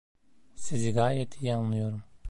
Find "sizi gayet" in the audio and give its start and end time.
0.55-1.41